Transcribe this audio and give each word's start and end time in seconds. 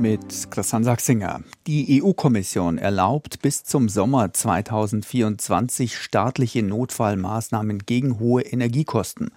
Mit 0.00 0.50
Christian 0.50 0.82
Sachsinger. 0.82 1.42
Die 1.66 2.02
EU-Kommission 2.02 2.78
erlaubt 2.78 3.42
bis 3.42 3.64
zum 3.64 3.90
Sommer 3.90 4.32
2024 4.32 5.94
staatliche 5.94 6.62
Notfallmaßnahmen 6.62 7.80
gegen 7.80 8.18
hohe 8.18 8.40
Energiekosten. 8.40 9.30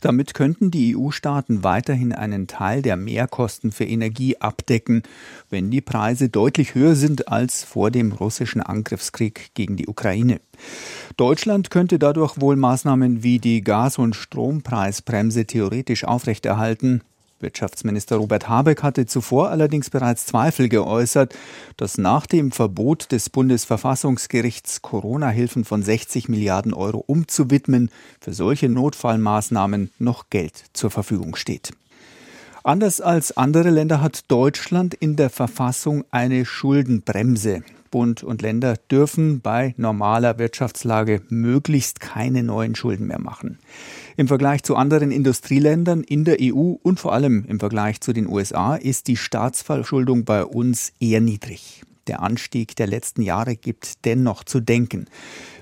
Damit 0.00 0.32
könnten 0.32 0.70
die 0.70 0.96
EU-Staaten 0.96 1.62
weiterhin 1.62 2.14
einen 2.14 2.46
Teil 2.46 2.80
der 2.80 2.96
Mehrkosten 2.96 3.70
für 3.70 3.84
Energie 3.84 4.38
abdecken, 4.38 5.02
wenn 5.50 5.70
die 5.70 5.82
Preise 5.82 6.30
deutlich 6.30 6.74
höher 6.74 6.94
sind 6.94 7.28
als 7.28 7.62
vor 7.62 7.90
dem 7.90 8.12
russischen 8.12 8.62
Angriffskrieg 8.62 9.50
gegen 9.52 9.76
die 9.76 9.88
Ukraine. 9.88 10.40
Deutschland 11.18 11.68
könnte 11.68 11.98
dadurch 11.98 12.40
wohl 12.40 12.56
Maßnahmen 12.56 13.22
wie 13.22 13.40
die 13.40 13.60
Gas- 13.60 13.98
und 13.98 14.16
Strompreisbremse 14.16 15.44
theoretisch 15.44 16.04
aufrechterhalten. 16.04 17.02
Wirtschaftsminister 17.40 18.16
Robert 18.16 18.48
Habeck 18.48 18.82
hatte 18.82 19.06
zuvor 19.06 19.50
allerdings 19.50 19.90
bereits 19.90 20.26
Zweifel 20.26 20.68
geäußert, 20.68 21.34
dass 21.76 21.98
nach 21.98 22.26
dem 22.26 22.50
Verbot 22.50 23.12
des 23.12 23.30
Bundesverfassungsgerichts 23.30 24.82
Corona-Hilfen 24.82 25.64
von 25.64 25.82
60 25.82 26.28
Milliarden 26.28 26.74
Euro 26.74 27.02
umzuwidmen 27.06 27.90
für 28.20 28.32
solche 28.32 28.68
Notfallmaßnahmen 28.68 29.90
noch 29.98 30.30
Geld 30.30 30.64
zur 30.72 30.90
Verfügung 30.90 31.36
steht. 31.36 31.70
Anders 32.64 33.00
als 33.00 33.36
andere 33.36 33.70
Länder 33.70 34.00
hat 34.02 34.30
Deutschland 34.30 34.94
in 34.94 35.16
der 35.16 35.30
Verfassung 35.30 36.04
eine 36.10 36.44
Schuldenbremse. 36.44 37.62
Bund 37.90 38.22
und 38.22 38.42
Länder 38.42 38.76
dürfen 38.90 39.40
bei 39.40 39.74
normaler 39.76 40.38
Wirtschaftslage 40.38 41.22
möglichst 41.28 42.00
keine 42.00 42.42
neuen 42.42 42.74
Schulden 42.74 43.06
mehr 43.06 43.20
machen. 43.20 43.58
Im 44.16 44.28
Vergleich 44.28 44.62
zu 44.62 44.76
anderen 44.76 45.10
Industrieländern 45.10 46.02
in 46.02 46.24
der 46.24 46.38
EU 46.40 46.74
und 46.82 47.00
vor 47.00 47.12
allem 47.12 47.44
im 47.46 47.60
Vergleich 47.60 48.00
zu 48.00 48.12
den 48.12 48.26
USA 48.26 48.76
ist 48.76 49.06
die 49.06 49.16
Staatsverschuldung 49.16 50.24
bei 50.24 50.44
uns 50.44 50.92
eher 51.00 51.20
niedrig. 51.20 51.82
Der 52.08 52.22
Anstieg 52.22 52.74
der 52.76 52.86
letzten 52.86 53.22
Jahre 53.22 53.54
gibt 53.54 54.04
dennoch 54.04 54.42
zu 54.44 54.60
denken. 54.60 55.06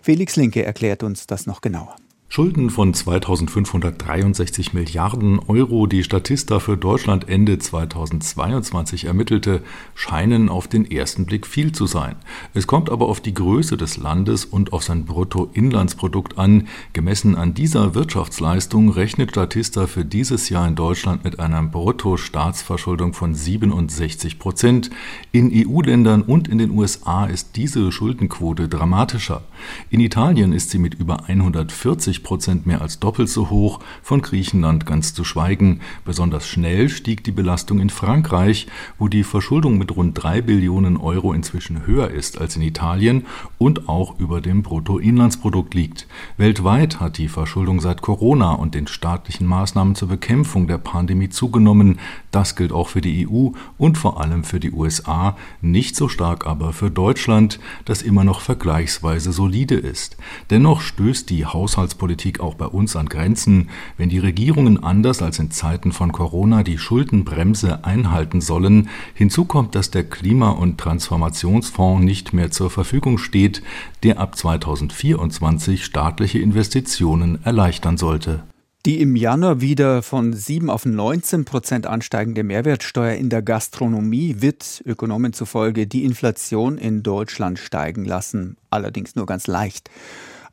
Felix 0.01 0.37
Linke 0.37 0.65
erklärt 0.65 1.03
uns 1.03 1.27
das 1.27 1.47
noch 1.47 1.61
genauer. 1.61 1.97
Schulden 2.29 2.69
von 2.69 2.93
2563 2.93 4.75
Milliarden 4.75 5.39
Euro, 5.39 5.87
die 5.87 6.03
Statista 6.03 6.59
für 6.59 6.77
Deutschland 6.77 7.31
Ende 7.31 7.59
2022 7.59 9.07
ermittelte, 9.07 9.63
scheinen 9.95 10.51
auf 10.51 10.69
den 10.69 10.91
ersten 10.91 11.25
Blick 11.25 11.47
viel 11.47 11.73
zu 11.73 11.87
sein. 11.87 12.17
Es 12.53 12.67
kommt 12.67 12.91
aber 12.91 13.07
auf 13.07 13.21
die 13.21 13.33
Größe 13.33 13.79
des 13.79 13.97
Landes 13.97 14.45
und 14.45 14.75
auf 14.75 14.83
sein 14.83 15.07
Bruttoinlandsprodukt 15.07 16.37
an. 16.37 16.67
Gemessen 16.93 17.37
an 17.37 17.55
dieser 17.55 17.95
Wirtschaftsleistung 17.95 18.91
rechnet 18.91 19.31
Statista 19.31 19.87
für 19.87 20.05
dieses 20.05 20.51
Jahr 20.51 20.69
in 20.69 20.75
Deutschland 20.75 21.25
mit 21.25 21.39
einer 21.39 21.63
Bruttostaatsverschuldung 21.63 23.15
von 23.15 23.35
67 23.35 24.39
Prozent. 24.39 24.91
In 25.33 25.51
EU-Ländern 25.55 26.21
und 26.21 26.49
in 26.49 26.59
den 26.59 26.73
USA 26.73 27.25
ist 27.25 27.57
diese 27.57 27.91
Schuldenquote 27.91 28.69
dramatischer. 28.69 29.43
In 29.89 30.01
Italien 30.01 30.53
ist 30.53 30.69
sie 30.69 30.79
mit 30.79 30.95
über 30.95 31.29
140 31.29 32.16
20 32.17 32.23
Prozent 32.23 32.67
mehr 32.67 32.81
als 32.81 32.99
doppelt 32.99 33.29
so 33.29 33.51
hoch, 33.51 33.81
von 34.03 34.23
Griechenland 34.23 34.87
ganz 34.87 35.15
zu 35.15 35.25
schweigen. 35.25 35.81
Besonders 36.05 36.47
schnell 36.47 36.89
stieg 36.89 37.25
die 37.25 37.33
Belastung 37.33 37.81
in 37.81 37.91
Frankreich, 37.91 38.67
wo 38.99 39.09
die 39.09 39.25
Verschuldung 39.25 39.79
mit 39.79 39.95
rund 39.95 40.23
3 40.23 40.43
Billionen 40.43 40.97
Euro 40.97 41.33
inzwischen 41.33 41.87
höher 41.87 42.11
ist 42.11 42.41
als 42.41 42.57
in 42.57 42.63
Italien 42.63 43.27
und 43.59 43.89
auch 43.89 44.19
über 44.19 44.41
dem 44.41 44.63
Bruttoinlandsprodukt 44.63 45.75
liegt. 45.75 46.07
Weltweit 46.37 47.01
hat 47.01 47.19
die 47.19 47.29
Verschuldung 47.29 47.81
seit 47.81 48.03
Corona 48.03 48.53
und 48.53 48.75
den 48.75 48.87
staatlichen 48.87 49.47
Maßnahmen 49.47 49.95
zur 49.95 50.09
Bekämpfung 50.09 50.67
der 50.67 50.79
Pandemie 50.79 51.29
zugenommen. 51.29 51.99
Das 52.31 52.57
gilt 52.57 52.73
auch 52.73 52.89
für 52.89 53.01
die 53.01 53.29
EU 53.29 53.51
und 53.79 53.99
vor 53.99 54.21
allem 54.21 54.45
für 54.45 54.61
die 54.61 54.73
USA, 54.73 55.37
nicht 55.61 55.97
so 55.97 56.09
stark 56.09 56.47
aber 56.47 56.73
für 56.73 56.91
Deutschland, 56.91 57.59
das 57.85 58.03
immer 58.03 58.25
noch 58.25 58.41
vergleichsweise 58.41 59.33
solide 59.33 59.77
ist. 59.77 60.17
Dennoch 60.51 60.81
stößt 60.81 61.29
die 61.31 61.45
Haushaltspolitik 61.45 62.06
Finanzpolitik 62.07 62.41
auch 62.41 62.55
bei 62.55 62.67
uns 62.67 62.95
an 62.97 63.07
Grenzen, 63.07 63.69
wenn 63.97 64.09
die 64.09 64.19
Regierungen 64.19 64.83
anders 64.83 65.23
als 65.23 65.39
in 65.39 65.51
Zeiten 65.51 65.93
von 65.93 66.13
Corona 66.13 66.63
die 66.63 66.79
Schuldenbremse 66.79 67.85
einhalten 67.85 68.41
sollen. 68.41 68.89
Hinzu 69.15 69.45
kommt, 69.45 69.75
dass 69.75 69.91
der 69.91 70.05
Klima- 70.05 70.51
und 70.51 70.79
Transformationsfonds 70.79 72.05
nicht 72.05 72.33
mehr 72.33 72.51
zur 72.51 72.71
Verfügung 72.71 73.19
steht, 73.19 73.63
der 74.03 74.19
ab 74.21 74.37
2024 74.37 75.85
staatliche 75.85 76.39
Investitionen 76.39 77.45
erleichtern 77.45 77.97
sollte. 77.97 78.45
Die 78.85 79.01
im 79.01 79.17
Januar 79.17 79.61
wieder 79.61 80.01
von 80.01 80.33
7 80.33 80.71
auf 80.71 80.87
19 80.87 81.45
Prozent 81.45 81.89
ansteigende 81.89 82.45
Mehrwertsteuer 82.45 83.15
in 83.15 83.31
der 83.31 83.43
Gastronomie 83.43 84.37
wird 84.39 84.81
Ökonomen 84.87 85.33
zufolge 85.33 85.89
die 85.89 86.05
Inflation 86.05 86.79
in 86.79 87.03
Deutschland 87.03 87.59
steigen 87.59 88.05
lassen, 88.05 88.57
allerdings 88.71 89.17
nur 89.17 89.27
ganz 89.27 89.49
leicht. 89.49 89.91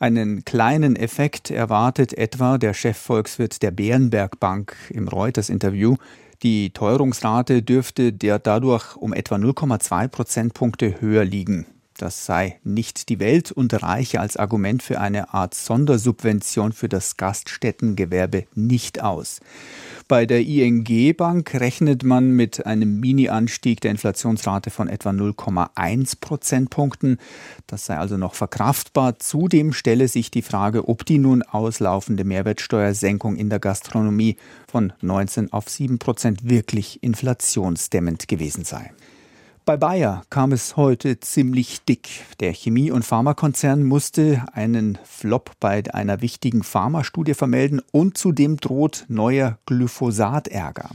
Einen 0.04 0.44
kleinen 0.44 0.98
Effekt 0.98 1.50
erwartet 1.50 2.18
etwa 2.18 2.58
der 2.58 2.74
Chefvolkswirt 2.74 3.64
der 3.64 3.72
Bärenberg 3.72 4.38
Bank 4.38 4.76
im 4.90 5.08
Reuters-Interview. 5.08 5.96
Die 6.42 6.72
Teuerungsrate 6.72 7.62
dürfte 7.62 8.12
der 8.12 8.38
dadurch 8.38 8.98
um 8.98 9.14
etwa 9.14 9.36
0,2 9.36 10.10
Prozentpunkte 10.10 11.00
höher 11.00 11.24
liegen. 11.24 11.68
Das 12.04 12.26
sei 12.26 12.60
nicht 12.66 13.08
die 13.08 13.22
Welt 13.22 13.54
und 13.54 13.82
reiche 13.82 14.20
als 14.20 14.36
Argument 14.36 14.84
für 14.84 15.00
eine 15.00 15.34
Art 15.34 15.54
Sondersubvention 15.54 16.74
für 16.74 16.90
das 16.90 17.16
Gaststättengewerbe 17.16 18.44
nicht 18.56 19.02
aus. 19.02 19.40
Bei 20.10 20.26
der 20.26 20.42
ING 20.42 21.16
Bank 21.16 21.54
rechnet 21.54 22.04
man 22.04 22.32
mit 22.32 22.66
einem 22.66 23.00
Mini-Anstieg 23.00 23.80
der 23.80 23.92
Inflationsrate 23.92 24.70
von 24.70 24.90
etwa 24.90 25.12
0,1 25.12 26.20
Prozentpunkten. 26.20 27.20
Das 27.68 27.86
sei 27.86 27.98
also 27.98 28.18
noch 28.18 28.36
verkraftbar. 28.36 29.18
Zudem 29.20 29.72
stelle 29.72 30.10
sich 30.10 30.30
die 30.30 30.42
Frage, 30.42 30.90
ob 30.90 31.06
die 31.06 31.20
nun 31.20 31.42
auslaufende 31.42 32.26
Mehrwertsteuersenkung 32.26 33.38
in 33.38 33.50
der 33.50 33.60
Gastronomie 33.60 34.36
von 34.70 34.92
19 35.00 35.54
auf 35.54 35.70
7 35.70 36.00
Prozent 36.00 36.50
wirklich 36.50 37.02
inflationsdämmend 37.02 38.28
gewesen 38.28 38.66
sei. 38.66 38.92
Bei 39.66 39.78
Bayer 39.78 40.24
kam 40.30 40.52
es 40.52 40.76
heute 40.76 41.22
ziemlich 41.22 41.86
dick. 41.86 42.10
Der 42.42 42.54
Chemie- 42.54 42.92
und 42.92 43.06
Pharmakonzern 43.06 43.82
musste 43.86 44.44
einen 44.52 45.00
Flop 45.06 45.52
bei 45.62 45.82
einer 45.94 46.20
wichtigen 46.20 46.64
Pharmastudie 46.64 47.34
vermelden 47.34 47.82
und 47.94 48.18
zudem 48.18 48.58
droht 48.58 49.06
neuer 49.08 49.60
Glyphosat-Ärger. 49.66 50.90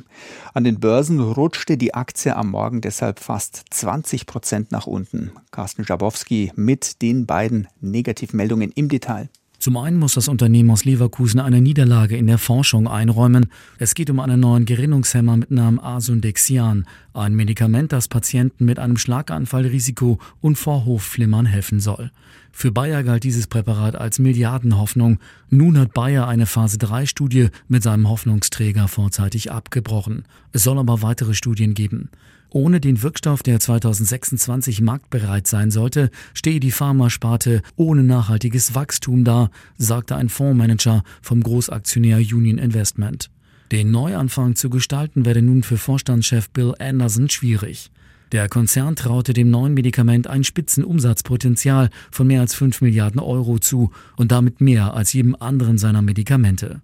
An 0.52 0.64
den 0.64 0.80
Börsen 0.80 1.18
rutschte 1.18 1.78
die 1.78 1.94
Aktie 1.94 2.36
am 2.36 2.50
Morgen 2.50 2.82
deshalb 2.82 3.20
fast 3.20 3.64
20 3.70 4.26
Prozent 4.26 4.70
nach 4.70 4.86
unten. 4.86 5.32
Carsten 5.50 5.84
Jabowski 5.88 6.52
mit 6.54 7.00
den 7.00 7.24
beiden 7.24 7.68
Negativmeldungen 7.80 8.70
im 8.72 8.90
Detail. 8.90 9.30
Zum 9.58 9.76
einen 9.76 9.98
muss 9.98 10.14
das 10.14 10.28
Unternehmen 10.28 10.70
aus 10.70 10.84
Leverkusen 10.84 11.40
eine 11.40 11.60
Niederlage 11.60 12.16
in 12.16 12.28
der 12.28 12.38
Forschung 12.38 12.86
einräumen. 12.86 13.46
Es 13.78 13.94
geht 13.94 14.08
um 14.08 14.20
einen 14.20 14.38
neuen 14.38 14.66
Gerinnungshemmer 14.66 15.36
mit 15.36 15.50
Namen 15.50 15.80
Asundexian, 15.80 16.86
ein 17.12 17.34
Medikament, 17.34 17.92
das 17.92 18.06
Patienten 18.06 18.66
mit 18.66 18.78
einem 18.78 18.96
Schlaganfallrisiko 18.96 20.20
und 20.40 20.56
Vorhofflimmern 20.56 21.44
helfen 21.44 21.80
soll. 21.80 22.12
Für 22.52 22.70
Bayer 22.70 23.02
galt 23.02 23.24
dieses 23.24 23.48
Präparat 23.48 23.96
als 23.96 24.20
Milliardenhoffnung. 24.20 25.18
Nun 25.50 25.76
hat 25.76 25.92
Bayer 25.92 26.28
eine 26.28 26.46
Phase-3-Studie 26.46 27.48
mit 27.66 27.82
seinem 27.82 28.08
Hoffnungsträger 28.08 28.86
vorzeitig 28.86 29.50
abgebrochen. 29.50 30.24
Es 30.52 30.62
soll 30.62 30.78
aber 30.78 31.02
weitere 31.02 31.34
Studien 31.34 31.74
geben. 31.74 32.10
Ohne 32.50 32.80
den 32.80 33.02
Wirkstoff, 33.02 33.42
der 33.42 33.60
2026 33.60 34.80
marktbereit 34.80 35.46
sein 35.46 35.70
sollte, 35.70 36.10
stehe 36.32 36.60
die 36.60 36.70
Pharmasparte 36.70 37.62
ohne 37.76 38.02
nachhaltiges 38.02 38.74
Wachstum 38.74 39.24
da, 39.24 39.50
sagte 39.76 40.16
ein 40.16 40.30
Fondsmanager 40.30 41.02
vom 41.20 41.42
Großaktionär 41.42 42.18
Union 42.18 42.58
Investment. 42.58 43.30
Den 43.70 43.90
Neuanfang 43.90 44.54
zu 44.54 44.70
gestalten 44.70 45.26
werde 45.26 45.42
nun 45.42 45.62
für 45.62 45.76
Vorstandschef 45.76 46.48
Bill 46.48 46.74
Anderson 46.78 47.28
schwierig. 47.28 47.90
Der 48.32 48.48
Konzern 48.48 48.96
traute 48.96 49.32
dem 49.34 49.50
neuen 49.50 49.74
Medikament 49.74 50.26
ein 50.26 50.44
Spitzenumsatzpotenzial 50.44 51.90
von 52.10 52.26
mehr 52.26 52.40
als 52.40 52.54
5 52.54 52.80
Milliarden 52.80 53.20
Euro 53.20 53.58
zu 53.58 53.90
und 54.16 54.32
damit 54.32 54.60
mehr 54.60 54.94
als 54.94 55.12
jedem 55.12 55.36
anderen 55.38 55.76
seiner 55.76 56.02
Medikamente. 56.02 56.80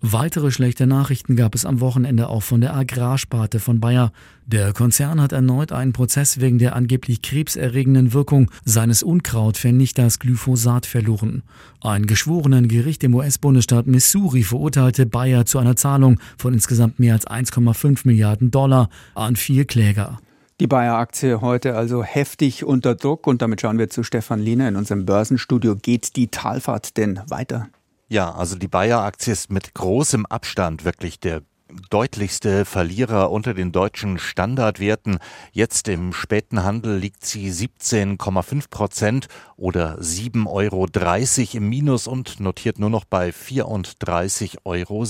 Weitere 0.00 0.52
schlechte 0.52 0.86
Nachrichten 0.86 1.34
gab 1.34 1.56
es 1.56 1.66
am 1.66 1.80
Wochenende 1.80 2.28
auch 2.28 2.44
von 2.44 2.60
der 2.60 2.72
Agrarsparte 2.72 3.58
von 3.58 3.80
Bayer. 3.80 4.12
Der 4.46 4.72
Konzern 4.72 5.20
hat 5.20 5.32
erneut 5.32 5.72
einen 5.72 5.92
Prozess 5.92 6.40
wegen 6.40 6.58
der 6.58 6.76
angeblich 6.76 7.20
krebserregenden 7.20 8.12
Wirkung 8.12 8.48
seines 8.64 9.02
Unkrautvernichters 9.02 10.20
Glyphosat 10.20 10.86
verloren. 10.86 11.42
Ein 11.80 12.06
geschworenen 12.06 12.68
Gericht 12.68 13.02
im 13.02 13.12
US-Bundesstaat 13.16 13.88
Missouri 13.88 14.44
verurteilte 14.44 15.04
Bayer 15.04 15.46
zu 15.46 15.58
einer 15.58 15.74
Zahlung 15.74 16.20
von 16.36 16.54
insgesamt 16.54 17.00
mehr 17.00 17.14
als 17.14 17.26
1,5 17.26 18.02
Milliarden 18.04 18.52
Dollar 18.52 18.90
an 19.16 19.34
vier 19.34 19.64
Kläger. 19.64 20.20
Die 20.60 20.68
Bayer-Aktie 20.68 21.40
heute 21.40 21.74
also 21.74 22.04
heftig 22.04 22.64
unter 22.64 22.94
Druck 22.94 23.26
und 23.26 23.42
damit 23.42 23.60
schauen 23.60 23.78
wir 23.78 23.90
zu 23.90 24.04
Stefan 24.04 24.40
Lehner 24.40 24.68
in 24.68 24.76
unserem 24.76 25.06
Börsenstudio. 25.06 25.74
Geht 25.74 26.14
die 26.14 26.28
Talfahrt 26.28 26.96
denn 26.96 27.20
weiter? 27.28 27.68
Ja, 28.10 28.34
also 28.34 28.56
die 28.56 28.68
Bayer-Aktie 28.68 29.34
ist 29.34 29.50
mit 29.50 29.74
großem 29.74 30.24
Abstand 30.24 30.84
wirklich 30.84 31.20
der 31.20 31.42
deutlichste 31.90 32.64
Verlierer 32.64 33.30
unter 33.30 33.52
den 33.52 33.72
deutschen 33.72 34.18
Standardwerten. 34.18 35.18
Jetzt 35.52 35.88
im 35.88 36.14
späten 36.14 36.64
Handel 36.64 36.96
liegt 36.96 37.26
sie 37.26 37.50
17,5 37.50 38.70
Prozent 38.70 39.28
oder 39.56 39.98
7,30 39.98 40.46
Euro 40.46 40.86
im 41.58 41.68
Minus 41.68 42.06
und 42.06 42.40
notiert 42.40 42.78
nur 42.78 42.90
noch 42.90 43.04
bei 43.04 43.28
34,16 43.28 44.56
Euro. 44.64 45.04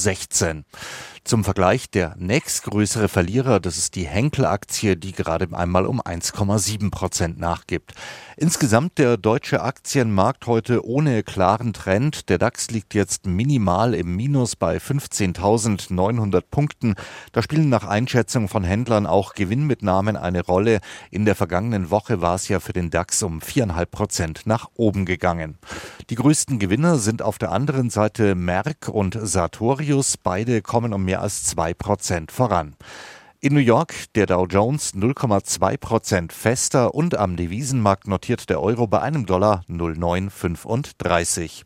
Zum 1.25 1.45
Vergleich 1.45 1.91
der 1.91 2.15
nächstgrößere 2.19 3.09
Verlierer, 3.09 3.61
das 3.61 3.77
ist 3.77 3.97
die 3.97 4.07
Henkel-Aktie, 4.07 4.97
die 4.97 5.13
gerade 5.13 5.49
einmal 5.53 5.87
um 5.87 6.01
1,7 6.01 6.91
Prozent 6.91 7.39
nachgibt. 7.39 7.95
Insgesamt 8.37 8.99
der 8.99 9.17
deutsche 9.17 9.63
Aktienmarkt 9.63 10.47
heute 10.47 10.87
ohne 10.87 11.25
klaren 11.25 11.73
Trend. 11.73 12.29
Der 12.29 12.39
DAX 12.39 12.71
liegt 12.71 12.95
jetzt 12.95 13.27
minimal 13.27 13.95
im 13.95 14.15
Minus 14.15 14.55
bei 14.55 14.77
15.900 14.77 16.43
Punkten. 16.49 16.95
Da 17.33 17.43
spielen 17.43 17.69
nach 17.69 17.85
Einschätzung 17.85 18.47
von 18.49 18.63
Händlern 18.63 19.07
auch 19.07 19.35
Gewinnmitnahmen 19.35 20.17
eine 20.17 20.45
Rolle. 20.45 20.79
In 21.11 21.25
der 21.25 21.35
vergangenen 21.35 21.91
Woche 21.91 22.21
war 22.21 22.37
es 22.37 22.47
ja 22.47 22.61
für 22.61 22.73
den 22.73 22.91
DAX 22.91 23.25
um 23.25 23.41
4,5 23.41 23.87
Prozent 23.87 24.43
nach 24.45 24.69
oben 24.77 25.05
gegangen. 25.05 25.59
Die 26.09 26.15
größten 26.15 26.61
Gewinner 26.61 26.99
sind 26.99 27.23
auf 27.23 27.39
der 27.39 27.51
anderen 27.51 27.91
Seite 27.91 28.37
Merck 28.37 28.89
und 28.89 29.19
Sartorius. 29.21 30.17
Beide 30.17 30.63
kommen 30.63 30.93
um 30.93 31.08
mehr 31.09 31.23
als 31.23 31.45
2 31.45 31.73
Prozent 31.73 32.31
voran. 32.31 32.77
In 33.41 33.55
New 33.55 33.61
York 33.61 34.13
der 34.15 34.27
Dow 34.27 34.45
Jones 34.47 34.93
0,2 34.93 35.79
Prozent 35.79 36.35
fester 36.35 36.95
und 36.95 37.17
am 37.17 37.35
Devisenmarkt 37.35 38.09
notiert 38.09 38.51
der 38.51 38.61
Euro 38.61 38.87
bei 38.87 39.01
einem 39.01 39.25
Dollar 39.25 39.63
0,935. 39.69 41.65